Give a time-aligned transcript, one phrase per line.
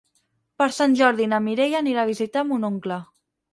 [0.63, 3.01] Per Sant Jordi na Mireia anirà a visitar mon oncle.